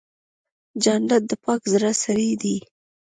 جانداد 0.83 1.23
د 1.27 1.31
پاک 1.43 1.61
زړه 1.73 1.91
سړی 2.03 2.29
دی. 2.41 2.57